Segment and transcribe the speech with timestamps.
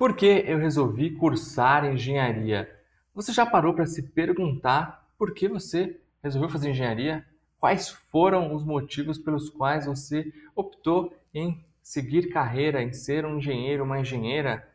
[0.00, 2.74] Por que eu resolvi cursar engenharia?
[3.14, 7.22] Você já parou para se perguntar por que você resolveu fazer engenharia?
[7.58, 13.84] Quais foram os motivos pelos quais você optou em seguir carreira, em ser um engenheiro,
[13.84, 14.66] uma engenheira?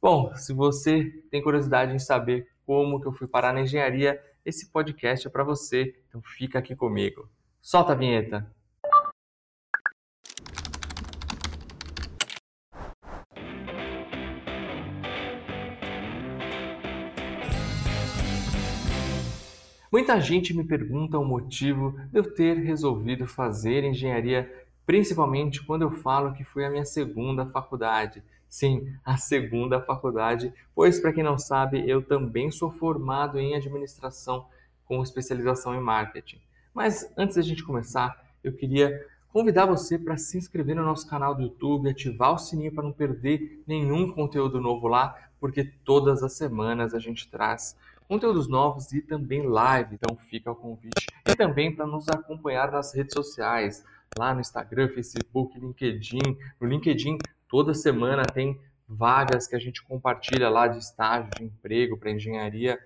[0.00, 4.70] Bom, se você tem curiosidade em saber como que eu fui parar na engenharia, esse
[4.70, 7.28] podcast é para você, então fica aqui comigo.
[7.60, 8.48] Solta a vinheta!
[19.90, 25.90] Muita gente me pergunta o motivo de eu ter resolvido fazer engenharia, principalmente quando eu
[25.90, 28.22] falo que foi a minha segunda faculdade.
[28.50, 34.46] Sim, a segunda faculdade, pois para quem não sabe, eu também sou formado em administração
[34.84, 36.40] com especialização em marketing.
[36.74, 41.34] Mas antes da gente começar, eu queria convidar você para se inscrever no nosso canal
[41.34, 46.34] do YouTube, ativar o sininho para não perder nenhum conteúdo novo lá, porque todas as
[46.34, 47.74] semanas a gente traz
[48.08, 51.06] conteúdos novos e também live, então fica o convite.
[51.26, 53.84] E também para nos acompanhar nas redes sociais,
[54.16, 56.38] lá no Instagram, Facebook, LinkedIn.
[56.58, 61.98] No LinkedIn, toda semana tem vagas que a gente compartilha lá de estágio, de emprego
[61.98, 62.78] para engenharia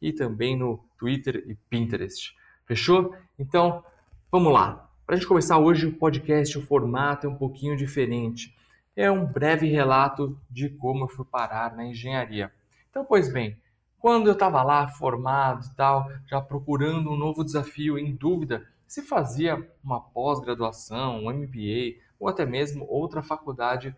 [0.00, 2.36] e também no Twitter e Pinterest.
[2.66, 3.14] Fechou?
[3.38, 3.82] Então,
[4.30, 4.90] vamos lá.
[5.06, 8.54] Para a gente começar hoje o podcast, o formato é um pouquinho diferente.
[8.94, 12.52] É um breve relato de como eu fui parar na engenharia.
[12.90, 13.56] Então, pois bem,
[13.98, 19.02] quando eu estava lá formado e tal, já procurando um novo desafio, em dúvida se
[19.02, 23.94] fazia uma pós-graduação, um MBA ou até mesmo outra faculdade,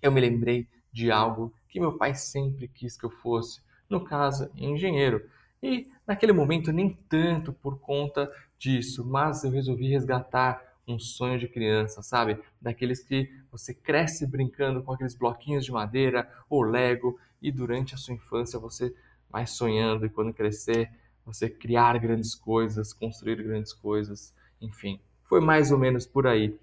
[0.00, 4.50] eu me lembrei de algo que meu pai sempre quis que eu fosse, no caso,
[4.56, 5.28] engenheiro.
[5.62, 11.48] E naquele momento nem tanto por conta disso, mas eu resolvi resgatar um sonho de
[11.48, 12.38] criança, sabe?
[12.60, 17.98] Daqueles que você cresce brincando com aqueles bloquinhos de madeira ou Lego e durante a
[17.98, 18.94] sua infância você
[19.30, 20.90] vai sonhando e quando crescer
[21.24, 25.00] você criar grandes coisas, construir grandes coisas, enfim.
[25.24, 26.58] Foi mais ou menos por aí.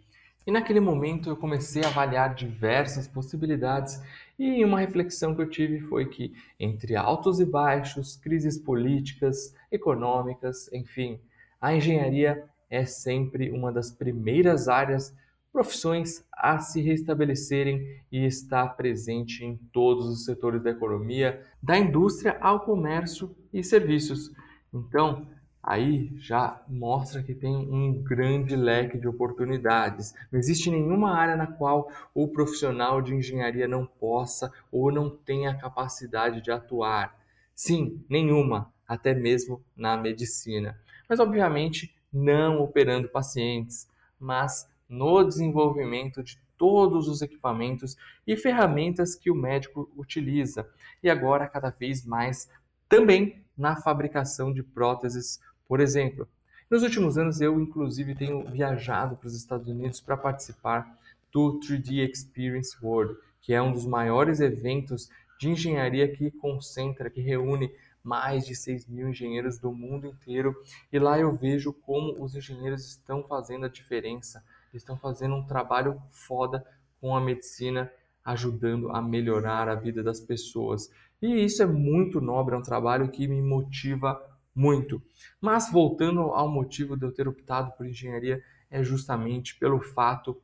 [0.45, 4.01] E naquele momento eu comecei a avaliar diversas possibilidades
[4.39, 10.71] e uma reflexão que eu tive foi que entre altos e baixos, crises políticas, econômicas,
[10.71, 11.19] enfim,
[11.59, 15.13] a engenharia é sempre uma das primeiras áreas
[15.51, 22.37] profissões a se restabelecerem e está presente em todos os setores da economia, da indústria
[22.39, 24.31] ao comércio e serviços.
[24.71, 25.27] Então,
[25.63, 30.13] aí já mostra que tem um grande leque de oportunidades.
[30.31, 35.57] Não existe nenhuma área na qual o profissional de engenharia não possa ou não tenha
[35.57, 37.17] capacidade de atuar.
[37.55, 40.79] Sim, nenhuma, até mesmo na medicina.
[41.09, 43.87] Mas, obviamente, não operando pacientes,
[44.19, 47.95] mas no desenvolvimento de todos os equipamentos
[48.25, 50.67] e ferramentas que o médico utiliza,
[51.03, 52.49] e agora cada vez mais
[52.89, 56.27] também na fabricação de próteses, por exemplo.
[56.69, 60.97] Nos últimos anos eu inclusive tenho viajado para os Estados Unidos para participar
[61.31, 65.09] do 3D Experience World, que é um dos maiores eventos
[65.39, 67.71] de engenharia que concentra, que reúne
[68.07, 70.55] mais de 6 mil engenheiros do mundo inteiro.
[70.91, 74.41] E lá eu vejo como os engenheiros estão fazendo a diferença
[74.77, 76.65] estão fazendo um trabalho foda
[76.99, 77.91] com a medicina,
[78.23, 80.91] ajudando a melhorar a vida das pessoas.
[81.21, 84.21] E isso é muito nobre, é um trabalho que me motiva
[84.53, 85.01] muito.
[85.39, 90.39] Mas voltando ao motivo de eu ter optado por engenharia, é justamente pelo fato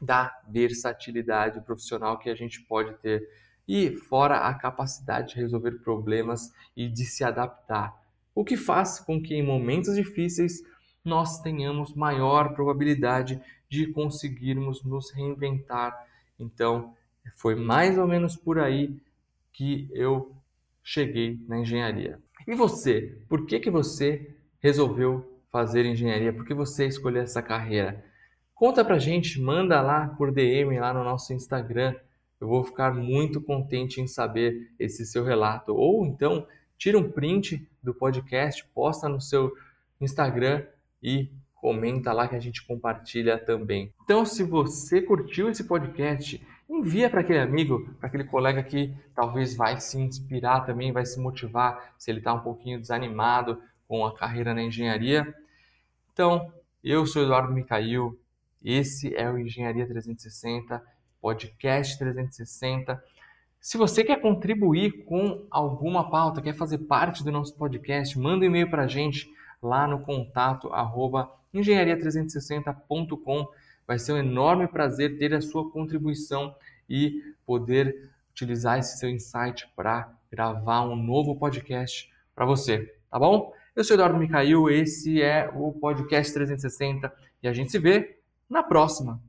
[0.00, 3.28] da versatilidade profissional que a gente pode ter
[3.74, 7.98] e fora a capacidade de resolver problemas e de se adaptar,
[8.34, 10.62] o que faz com que em momentos difíceis
[11.02, 13.40] nós tenhamos maior probabilidade
[13.70, 16.06] de conseguirmos nos reinventar.
[16.38, 16.94] Então,
[17.34, 18.94] foi mais ou menos por aí
[19.54, 20.36] que eu
[20.82, 22.20] cheguei na engenharia.
[22.46, 23.22] E você?
[23.26, 26.30] Por que, que você resolveu fazer engenharia?
[26.30, 28.04] Por que você escolheu essa carreira?
[28.54, 31.94] Conta pra gente, manda lá por DM lá no nosso Instagram.
[32.42, 35.72] Eu vou ficar muito contente em saber esse seu relato.
[35.76, 36.44] Ou então,
[36.76, 39.52] tira um print do podcast, posta no seu
[40.00, 40.66] Instagram
[41.00, 43.94] e comenta lá que a gente compartilha também.
[44.02, 49.54] Então, se você curtiu esse podcast, envia para aquele amigo, para aquele colega que talvez
[49.54, 54.16] vai se inspirar também, vai se motivar, se ele está um pouquinho desanimado com a
[54.16, 55.32] carreira na engenharia.
[56.12, 56.52] Então,
[56.82, 58.18] eu sou Eduardo Micail,
[58.64, 60.82] esse é o Engenharia 360,
[61.22, 63.02] podcast 360.
[63.60, 68.48] Se você quer contribuir com alguma pauta, quer fazer parte do nosso podcast, manda um
[68.48, 69.32] e-mail para a gente
[69.62, 73.48] lá no contato arroba engenharia360.com.
[73.86, 76.54] Vai ser um enorme prazer ter a sua contribuição
[76.90, 83.52] e poder utilizar esse seu insight para gravar um novo podcast para você, tá bom?
[83.76, 88.18] Eu sou Eduardo Micail, esse é o Podcast 360 e a gente se vê
[88.48, 89.20] na próxima.